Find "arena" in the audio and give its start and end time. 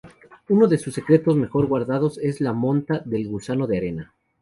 3.77-4.15